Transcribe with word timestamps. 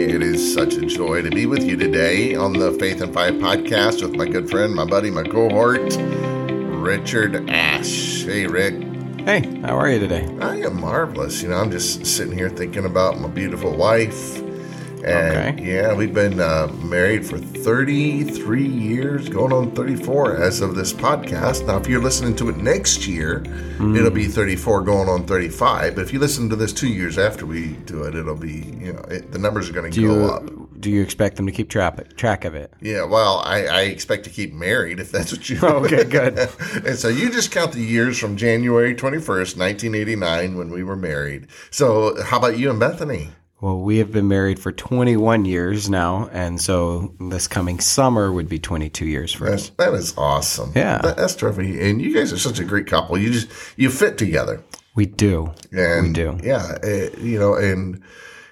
It 0.00 0.22
is 0.22 0.54
such 0.54 0.74
a 0.74 0.82
joy 0.82 1.22
to 1.22 1.28
be 1.28 1.46
with 1.46 1.64
you 1.64 1.76
today 1.76 2.36
on 2.36 2.52
the 2.52 2.70
Faith 2.74 3.02
in 3.02 3.12
Five 3.12 3.34
podcast 3.34 4.00
with 4.00 4.14
my 4.14 4.26
good 4.26 4.48
friend, 4.48 4.72
my 4.72 4.84
buddy, 4.84 5.10
my 5.10 5.24
cohort, 5.24 5.80
Richard 5.98 7.50
Ash. 7.50 8.22
Hey, 8.22 8.46
Rick. 8.46 8.74
Hey, 9.22 9.60
how 9.60 9.76
are 9.76 9.90
you 9.90 9.98
today? 9.98 10.24
I 10.40 10.58
am 10.58 10.80
marvelous. 10.80 11.42
You 11.42 11.48
know, 11.48 11.56
I'm 11.56 11.72
just 11.72 12.06
sitting 12.06 12.32
here 12.32 12.48
thinking 12.48 12.84
about 12.84 13.18
my 13.18 13.26
beautiful 13.26 13.76
wife. 13.76 14.40
And 15.04 15.58
Okay. 15.58 15.72
yeah, 15.74 15.94
we've 15.94 16.12
been 16.14 16.40
uh, 16.40 16.68
married 16.82 17.24
for 17.26 17.38
33 17.38 18.66
years, 18.66 19.28
going 19.28 19.52
on 19.52 19.70
34 19.72 20.36
as 20.36 20.60
of 20.60 20.74
this 20.74 20.92
podcast. 20.92 21.66
Now, 21.66 21.76
if 21.78 21.86
you're 21.86 22.02
listening 22.02 22.34
to 22.36 22.48
it 22.48 22.56
next 22.56 23.06
year, 23.06 23.40
Mm. 23.78 23.96
it'll 23.96 24.10
be 24.10 24.26
34 24.26 24.82
going 24.82 25.08
on 25.08 25.24
35. 25.24 25.94
But 25.94 26.02
if 26.02 26.12
you 26.12 26.18
listen 26.18 26.48
to 26.50 26.56
this 26.56 26.72
two 26.72 26.88
years 26.88 27.16
after 27.18 27.46
we 27.46 27.68
do 27.86 28.02
it, 28.04 28.14
it'll 28.16 28.34
be, 28.34 28.74
you 28.80 28.92
know, 28.92 29.02
it, 29.08 29.30
the 29.30 29.38
numbers 29.38 29.70
are 29.70 29.72
going 29.72 29.90
to 29.92 30.00
go 30.00 30.14
you 30.14 30.24
up. 30.24 30.80
do 30.80 30.90
you 30.90 31.00
expect 31.02 31.36
them 31.36 31.46
to 31.46 31.52
keep 31.52 31.68
track 31.70 32.16
track 32.16 32.44
of 32.44 32.54
it? 32.56 32.72
Yeah, 32.80 33.04
well, 33.04 33.40
I, 33.44 33.66
I 33.66 33.80
expect 33.82 34.24
to 34.24 34.30
keep 34.30 34.52
married 34.52 34.98
if 35.00 35.12
that's 35.12 35.30
what 35.32 35.48
you. 35.48 35.58
Okay, 35.62 36.04
good. 36.04 36.38
and 36.84 36.96
so 36.98 37.08
you 37.08 37.30
just 37.30 37.52
count 37.52 37.72
the 37.72 37.80
years 37.84 38.18
from 38.18 38.36
January 38.36 38.94
twenty 38.94 39.18
first, 39.20 39.56
nineteen 39.56 39.94
eighty 39.94 40.16
nine, 40.16 40.56
when 40.56 40.70
we 40.70 40.82
were 40.82 40.96
married. 40.96 41.46
So 41.70 42.20
how 42.24 42.38
about 42.38 42.58
you 42.58 42.70
and 42.70 42.80
Bethany? 42.80 43.30
Well, 43.60 43.80
we 43.80 43.98
have 43.98 44.12
been 44.12 44.28
married 44.28 44.60
for 44.60 44.70
21 44.70 45.44
years 45.44 45.90
now, 45.90 46.28
and 46.32 46.60
so 46.60 47.14
this 47.18 47.48
coming 47.48 47.80
summer 47.80 48.30
would 48.32 48.48
be 48.48 48.60
22 48.60 49.04
years 49.04 49.32
for 49.32 49.48
us. 49.48 49.70
That's, 49.76 50.16
awesome. 50.16 50.72
Yeah. 50.76 50.98
That- 50.98 51.16
that's 51.16 51.34
terrific. 51.34 51.66
And 51.80 52.00
you 52.00 52.14
guys 52.14 52.32
are 52.32 52.38
such 52.38 52.60
a 52.60 52.64
great 52.64 52.86
couple. 52.86 53.18
You 53.18 53.30
just 53.32 53.48
you 53.76 53.90
fit 53.90 54.16
together. 54.16 54.62
We 54.94 55.06
do. 55.06 55.52
And 55.72 56.08
We 56.08 56.12
do. 56.12 56.38
Yeah, 56.42 56.78
eh, 56.82 57.10
you 57.20 57.38
know, 57.38 57.54
and 57.54 58.02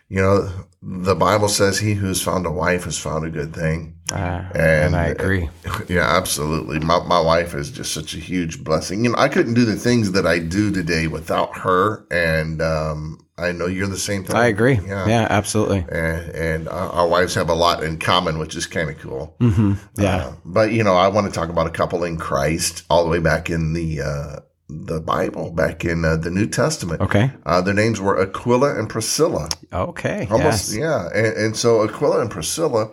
you 0.09 0.21
know, 0.21 0.49
the 0.83 1.17
Bible 1.17 1.49
says, 1.49 1.79
"He 1.81 1.95
who's 1.95 2.23
found 2.23 2.47
a 2.47 2.51
wife 2.53 2.85
has 2.85 2.97
found 2.99 3.25
a 3.25 3.31
good 3.31 3.53
thing." 3.55 3.95
Uh, 4.13 4.45
and, 4.55 4.95
I 4.95 5.07
agree. 5.07 5.49
Yeah, 5.89 6.03
absolutely. 6.17 6.79
My 6.79 7.03
my 7.05 7.21
wife 7.21 7.55
is 7.55 7.71
just 7.73 7.93
such 7.93 8.15
a 8.15 8.19
huge 8.19 8.63
blessing. 8.63 9.05
You 9.05 9.11
know, 9.11 9.19
I 9.19 9.29
couldn't 9.29 9.55
do 9.55 9.65
the 9.65 9.75
things 9.77 10.13
that 10.13 10.27
I 10.27 10.39
do 10.39 10.71
today 10.71 11.09
without 11.09 11.59
her, 11.59 12.07
and 12.13 12.63
um, 12.63 13.19
I 13.39 13.53
know 13.53 13.67
you're 13.67 13.87
the 13.87 13.99
same 13.99 14.25
thing. 14.25 14.35
I 14.37 14.47
agree. 14.47 14.81
Yeah. 14.87 15.07
Yeah, 15.07 15.27
absolutely. 15.29 15.85
And, 15.91 16.31
and 16.35 16.69
our 16.69 17.07
wives 17.07 17.35
have 17.35 17.51
a 17.51 17.55
lot 17.55 17.85
in 17.85 17.99
common, 17.99 18.39
which 18.39 18.57
is 18.57 18.67
kind 18.67 18.89
of 18.89 18.99
cool. 18.99 19.37
hmm 19.41 19.75
Yeah. 19.97 20.17
Uh, 20.17 20.33
but 20.45 20.73
you 20.73 20.83
know, 20.83 20.95
I 20.95 21.09
want 21.09 21.27
to 21.27 21.33
talk 21.33 21.51
about 21.51 21.67
a 21.67 21.71
couple 21.71 22.03
in 22.05 22.17
Christ, 22.17 22.85
all 22.89 23.05
the 23.05 23.11
way 23.11 23.19
back 23.21 23.51
in 23.51 23.75
the 23.75 24.01
uh, 24.01 24.37
the 24.69 25.01
Bible, 25.01 25.51
back 25.53 25.85
in 25.85 26.05
uh, 26.05 26.17
the 26.17 26.31
New 26.31 26.47
Testament. 26.47 27.01
okay. 27.03 27.31
Uh, 27.45 27.61
their 27.61 27.75
names 27.75 28.01
were 28.01 28.21
Aquila 28.21 28.79
and 28.79 28.89
Priscilla. 28.89 29.49
Okay. 29.73 30.27
Almost, 30.31 30.73
yes. 30.73 30.77
yeah. 30.77 31.09
And, 31.15 31.37
and 31.37 31.57
so 31.57 31.85
Aquila 31.85 32.21
and 32.23 32.31
Priscilla, 32.31 32.91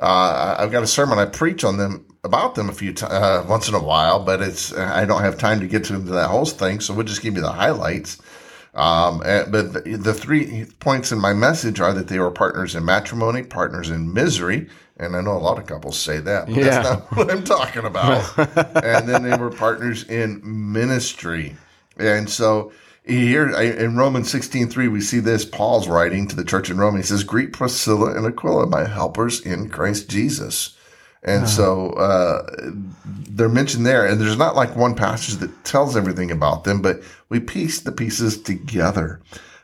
uh, 0.00 0.56
I've 0.58 0.72
got 0.72 0.82
a 0.82 0.86
sermon 0.88 1.18
I 1.18 1.24
preach 1.26 1.64
on 1.64 1.76
them 1.78 2.04
about 2.24 2.56
them 2.56 2.68
a 2.68 2.72
few 2.72 2.92
times, 2.92 3.12
uh, 3.12 3.46
once 3.48 3.68
in 3.68 3.74
a 3.74 3.82
while, 3.82 4.22
but 4.24 4.42
it's 4.42 4.72
I 4.76 5.04
don't 5.04 5.22
have 5.22 5.38
time 5.38 5.60
to 5.60 5.66
get 5.68 5.84
to 5.84 5.98
that 5.98 6.28
whole 6.30 6.46
thing, 6.46 6.80
so 6.80 6.92
we'll 6.94 7.06
just 7.06 7.22
give 7.22 7.36
you 7.36 7.42
the 7.42 7.52
highlights. 7.52 8.18
Um, 8.74 9.22
and- 9.24 9.52
but 9.52 9.72
the, 9.72 9.96
the 9.96 10.14
three 10.14 10.66
points 10.80 11.12
in 11.12 11.18
my 11.20 11.32
message 11.32 11.80
are 11.80 11.92
that 11.94 12.08
they 12.08 12.18
were 12.18 12.30
partners 12.30 12.74
in 12.74 12.84
matrimony, 12.84 13.42
partners 13.44 13.88
in 13.90 14.12
misery, 14.12 14.68
and 14.96 15.14
I 15.16 15.20
know 15.20 15.32
a 15.36 15.38
lot 15.38 15.58
of 15.58 15.66
couples 15.66 15.98
say 15.98 16.18
that. 16.20 16.46
But 16.46 16.54
Yeah. 16.56 16.64
That's 16.64 16.88
not 16.88 17.12
what 17.16 17.30
I'm 17.30 17.44
talking 17.44 17.84
about. 17.84 18.36
and 18.84 19.08
then 19.08 19.22
they 19.22 19.36
were 19.36 19.50
partners 19.50 20.04
in 20.04 20.40
ministry. 20.72 21.56
And 21.98 22.28
so 22.28 22.72
here 23.06 23.54
I- 23.54 23.62
in 23.64 23.96
Romans 23.96 24.32
16:3 24.32 24.90
we 24.90 25.00
see 25.00 25.20
this 25.20 25.44
Paul's 25.44 25.86
writing 25.88 26.26
to 26.28 26.36
the 26.36 26.44
church 26.44 26.70
in 26.70 26.78
Rome. 26.78 26.96
He 26.96 27.02
says, 27.02 27.22
"Greet 27.22 27.52
Priscilla 27.52 28.16
and 28.16 28.26
Aquila, 28.26 28.66
my 28.66 28.84
helpers 28.86 29.40
in 29.40 29.68
Christ 29.68 30.08
Jesus." 30.08 30.76
And 31.24 31.48
so 31.48 31.90
uh, 31.90 32.46
they're 33.30 33.48
mentioned 33.48 33.86
there, 33.86 34.06
and 34.06 34.20
there's 34.20 34.36
not 34.36 34.56
like 34.56 34.76
one 34.76 34.94
passage 34.94 35.36
that 35.36 35.64
tells 35.64 35.96
everything 35.96 36.30
about 36.30 36.64
them, 36.64 36.82
but 36.82 37.00
we 37.30 37.40
piece 37.40 37.80
the 37.80 37.92
pieces 37.92 38.40
together. 38.40 39.20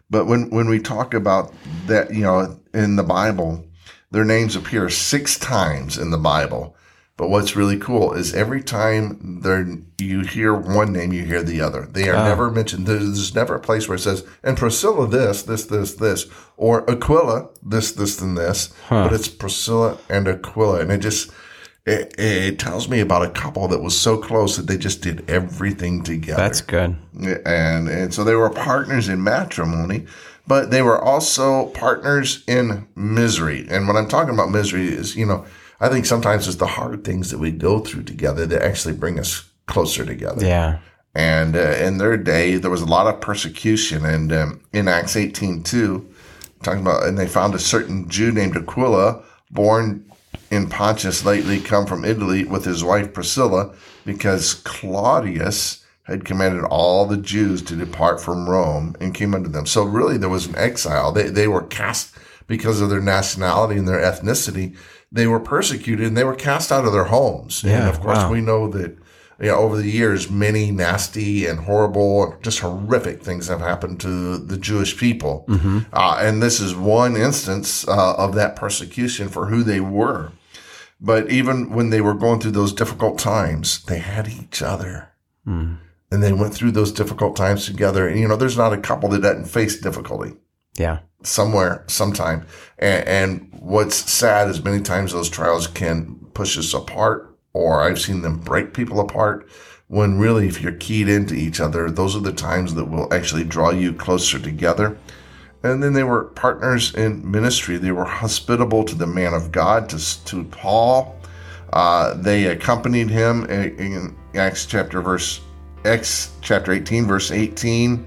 But 0.08 0.26
when 0.26 0.50
when 0.50 0.68
we 0.68 0.80
talk 0.80 1.12
about 1.14 1.52
that, 1.86 2.14
you 2.14 2.22
know, 2.22 2.58
in 2.72 2.96
the 2.96 3.02
Bible, 3.02 3.64
their 4.10 4.24
names 4.24 4.56
appear 4.56 4.88
six 4.88 5.38
times 5.38 5.98
in 5.98 6.10
the 6.10 6.18
Bible. 6.18 6.76
But 7.16 7.28
what's 7.28 7.54
really 7.54 7.76
cool 7.76 8.14
is 8.14 8.32
every 8.32 8.62
time 8.62 9.40
there 9.42 9.76
you 9.98 10.22
hear 10.22 10.54
one 10.54 10.90
name, 10.94 11.12
you 11.12 11.22
hear 11.26 11.42
the 11.42 11.60
other. 11.60 11.82
They 11.82 12.08
are 12.08 12.16
never 12.24 12.50
mentioned. 12.50 12.86
There's, 12.86 13.04
there's 13.04 13.34
never 13.34 13.56
a 13.56 13.60
place 13.60 13.86
where 13.86 13.96
it 13.96 14.00
says, 14.00 14.24
and 14.42 14.56
Priscilla 14.56 15.06
this, 15.06 15.42
this, 15.42 15.66
this, 15.66 15.96
this, 15.96 16.26
or 16.56 16.90
Aquila 16.90 17.50
this, 17.62 17.92
this, 17.92 18.22
and 18.22 18.38
this. 18.38 18.72
But 19.04 19.12
it's 19.12 19.28
Priscilla 19.28 19.98
and 20.08 20.26
Aquila, 20.26 20.80
and 20.80 20.90
it 20.90 20.98
just 21.02 21.30
it, 21.90 22.14
it 22.18 22.58
tells 22.58 22.88
me 22.88 23.00
about 23.00 23.22
a 23.22 23.30
couple 23.30 23.66
that 23.68 23.82
was 23.82 23.98
so 23.98 24.16
close 24.16 24.56
that 24.56 24.66
they 24.66 24.78
just 24.78 25.02
did 25.02 25.28
everything 25.28 26.02
together. 26.02 26.40
That's 26.40 26.60
good. 26.60 26.96
and 27.14 27.88
and 27.88 28.14
so 28.14 28.24
they 28.24 28.34
were 28.34 28.50
partners 28.50 29.08
in 29.08 29.22
matrimony, 29.22 30.06
but 30.46 30.70
they 30.70 30.82
were 30.82 31.00
also 31.00 31.66
partners 31.66 32.44
in 32.46 32.86
misery. 32.94 33.66
And 33.68 33.86
what 33.86 33.96
I'm 33.96 34.08
talking 34.08 34.34
about 34.34 34.50
misery 34.50 34.88
is, 34.88 35.16
you 35.16 35.26
know, 35.26 35.44
I 35.80 35.88
think 35.88 36.06
sometimes 36.06 36.46
it's 36.46 36.56
the 36.58 36.66
hard 36.66 37.04
things 37.04 37.30
that 37.30 37.38
we 37.38 37.50
go 37.50 37.80
through 37.80 38.04
together 38.04 38.46
that 38.46 38.62
actually 38.62 38.94
bring 38.94 39.18
us 39.18 39.48
closer 39.66 40.04
together. 40.04 40.46
Yeah. 40.46 40.78
And 41.14 41.56
uh, 41.56 41.74
in 41.80 41.98
their 41.98 42.16
day, 42.16 42.56
there 42.56 42.70
was 42.70 42.82
a 42.82 42.86
lot 42.86 43.12
of 43.12 43.20
persecution. 43.20 44.04
And 44.04 44.32
um, 44.32 44.60
in 44.72 44.86
Acts 44.86 45.16
18 45.16 45.62
2, 45.62 46.14
talking 46.62 46.82
about, 46.82 47.04
and 47.04 47.18
they 47.18 47.26
found 47.26 47.54
a 47.54 47.58
certain 47.58 48.08
Jew 48.08 48.30
named 48.30 48.56
Aquila, 48.56 49.22
born 49.50 50.09
in 50.50 50.68
Pontus, 50.68 51.24
lately 51.24 51.60
come 51.60 51.86
from 51.86 52.04
Italy 52.04 52.44
with 52.44 52.64
his 52.64 52.82
wife 52.82 53.12
Priscilla, 53.12 53.74
because 54.04 54.54
Claudius 54.54 55.84
had 56.04 56.24
commanded 56.24 56.64
all 56.64 57.06
the 57.06 57.16
Jews 57.16 57.62
to 57.62 57.76
depart 57.76 58.20
from 58.20 58.48
Rome 58.48 58.96
and 59.00 59.14
came 59.14 59.34
unto 59.34 59.48
them. 59.48 59.66
So 59.66 59.84
really, 59.84 60.18
there 60.18 60.28
was 60.28 60.46
an 60.46 60.56
exile. 60.56 61.12
They, 61.12 61.28
they 61.28 61.46
were 61.46 61.62
cast 61.62 62.16
because 62.48 62.80
of 62.80 62.90
their 62.90 63.00
nationality 63.00 63.78
and 63.78 63.86
their 63.86 64.00
ethnicity. 64.00 64.76
They 65.12 65.28
were 65.28 65.38
persecuted 65.38 66.06
and 66.06 66.16
they 66.16 66.24
were 66.24 66.34
cast 66.34 66.72
out 66.72 66.84
of 66.84 66.92
their 66.92 67.04
homes. 67.04 67.62
and 67.62 67.72
Yeah, 67.72 67.88
of 67.88 68.00
course, 68.00 68.18
wow. 68.18 68.32
we 68.32 68.40
know 68.40 68.68
that 68.68 68.98
you 69.40 69.46
know, 69.46 69.56
over 69.56 69.76
the 69.76 69.88
years, 69.88 70.30
many 70.30 70.70
nasty 70.70 71.46
and 71.46 71.60
horrible, 71.60 72.36
just 72.42 72.58
horrific 72.58 73.22
things 73.22 73.48
have 73.48 73.60
happened 73.60 73.98
to 74.00 74.36
the 74.36 74.58
Jewish 74.58 74.98
people. 74.98 75.46
Uh, 75.92 76.18
and 76.20 76.42
this 76.42 76.60
is 76.60 76.74
one 76.74 77.16
instance 77.16 77.88
uh, 77.88 78.14
of 78.16 78.34
that 78.34 78.54
persecution 78.54 79.28
for 79.28 79.46
who 79.46 79.62
they 79.62 79.80
were. 79.80 80.32
But 81.00 81.30
even 81.30 81.70
when 81.70 81.90
they 81.90 82.00
were 82.00 82.14
going 82.14 82.40
through 82.40 82.50
those 82.52 82.72
difficult 82.72 83.18
times, 83.18 83.82
they 83.84 83.98
had 83.98 84.28
each 84.28 84.60
other. 84.62 85.10
Hmm. 85.44 85.74
And 86.12 86.22
they 86.22 86.32
went 86.32 86.52
through 86.52 86.72
those 86.72 86.92
difficult 86.92 87.36
times 87.36 87.64
together. 87.66 88.06
And, 88.06 88.18
you 88.20 88.28
know, 88.28 88.36
there's 88.36 88.58
not 88.58 88.72
a 88.72 88.78
couple 88.78 89.08
that 89.10 89.22
doesn't 89.22 89.44
face 89.46 89.80
difficulty 89.80 90.34
Yeah. 90.76 90.98
somewhere, 91.22 91.84
sometime. 91.86 92.44
And, 92.78 93.08
and 93.08 93.48
what's 93.60 94.10
sad 94.10 94.48
is 94.50 94.64
many 94.64 94.80
times 94.82 95.12
those 95.12 95.30
trials 95.30 95.66
can 95.66 96.16
push 96.34 96.58
us 96.58 96.74
apart, 96.74 97.38
or 97.52 97.82
I've 97.82 98.00
seen 98.00 98.22
them 98.22 98.38
break 98.40 98.74
people 98.74 99.00
apart. 99.00 99.48
When 99.86 100.18
really, 100.18 100.46
if 100.46 100.60
you're 100.60 100.72
keyed 100.72 101.08
into 101.08 101.34
each 101.34 101.60
other, 101.60 101.90
those 101.90 102.14
are 102.14 102.20
the 102.20 102.32
times 102.32 102.74
that 102.74 102.84
will 102.84 103.12
actually 103.12 103.44
draw 103.44 103.70
you 103.70 103.92
closer 103.92 104.38
together. 104.38 104.98
And 105.62 105.82
then 105.82 105.92
they 105.92 106.04
were 106.04 106.24
partners 106.24 106.94
in 106.94 107.28
ministry. 107.30 107.76
They 107.76 107.92
were 107.92 108.04
hospitable 108.04 108.84
to 108.84 108.94
the 108.94 109.06
man 109.06 109.34
of 109.34 109.52
God, 109.52 109.88
to, 109.90 110.24
to 110.24 110.44
Paul. 110.44 111.18
Uh, 111.72 112.14
they 112.14 112.46
accompanied 112.46 113.10
him 113.10 113.44
in, 113.44 113.76
in 113.78 114.16
Acts 114.34 114.66
chapter 114.66 115.02
verse 115.02 115.40
Acts 115.84 116.32
chapter 116.42 116.72
18, 116.72 117.06
verse 117.06 117.30
18. 117.30 118.06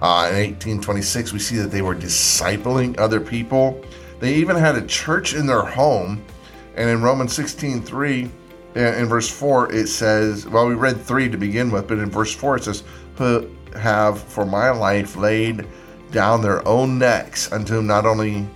Uh, 0.00 0.26
in 0.30 0.36
1826, 0.36 1.32
we 1.32 1.38
see 1.38 1.56
that 1.56 1.70
they 1.70 1.82
were 1.82 1.94
discipling 1.94 2.98
other 2.98 3.20
people. 3.20 3.80
They 4.18 4.34
even 4.34 4.56
had 4.56 4.74
a 4.74 4.86
church 4.86 5.34
in 5.34 5.46
their 5.46 5.62
home. 5.62 6.24
And 6.74 6.90
in 6.90 7.02
Romans 7.02 7.32
16, 7.34 7.82
3, 7.82 8.22
in 8.22 8.30
in 8.74 9.06
verse 9.06 9.28
4, 9.28 9.72
it 9.72 9.86
says, 9.86 10.48
well, 10.48 10.66
we 10.66 10.74
read 10.74 11.00
3 11.00 11.28
to 11.28 11.36
begin 11.36 11.70
with, 11.70 11.86
but 11.86 11.98
in 11.98 12.10
verse 12.10 12.34
4, 12.34 12.56
it 12.56 12.64
says, 12.64 12.82
Who 13.16 13.48
have 13.76 14.20
for 14.20 14.44
my 14.44 14.70
life 14.70 15.16
laid 15.16 15.66
down 16.12 16.40
their 16.42 16.66
own 16.68 16.98
necks 16.98 17.50
unto 17.50 17.82
not 17.82 18.06
only 18.06 18.46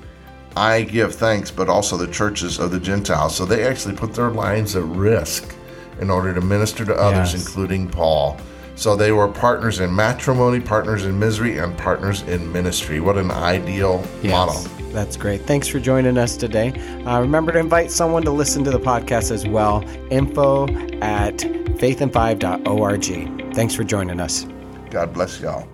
I 0.57 0.83
give 0.83 1.15
thanks, 1.15 1.51
but 1.51 1.69
also 1.69 1.97
the 1.97 2.07
churches 2.07 2.59
of 2.59 2.71
the 2.71 2.81
Gentiles. 2.81 3.35
So 3.35 3.45
they 3.45 3.65
actually 3.67 3.95
put 3.97 4.15
their 4.15 4.31
lives 4.31 4.77
at 4.77 4.85
risk 4.85 5.55
in 6.01 6.09
order 6.11 6.33
to 6.35 6.41
minister 6.41 6.85
to 6.85 6.95
others, 6.95 7.33
Yes. 7.35 7.47
including 7.47 7.89
Paul. 7.89 8.37
So 8.75 8.95
they 8.95 9.11
were 9.13 9.29
partners 9.29 9.81
in 9.81 9.95
matrimony, 9.95 10.61
partners 10.61 11.05
in 11.07 11.19
misery, 11.19 11.59
and 11.59 11.77
partners 11.79 12.23
in 12.23 12.51
ministry. 12.53 13.01
What 13.01 13.17
an 13.17 13.31
ideal 13.31 14.05
model. 14.23 14.63
That's 14.93 15.17
great. 15.17 15.43
Thanks 15.47 15.67
for 15.69 15.79
joining 15.81 16.17
us 16.19 16.37
today. 16.37 16.73
Uh, 17.07 17.21
remember 17.21 17.53
to 17.53 17.59
invite 17.59 17.91
someone 17.91 18.23
to 18.25 18.31
listen 18.31 18.65
to 18.65 18.71
the 18.71 18.81
podcast 18.81 19.31
as 19.31 19.47
well. 19.47 19.83
Info 20.11 20.67
at 21.01 21.37
faithinfive.org. 21.81 23.55
Thanks 23.55 23.75
for 23.75 23.85
joining 23.85 24.21
us. 24.21 24.47
God 24.91 25.13
bless 25.13 25.41
y'all. 25.41 25.67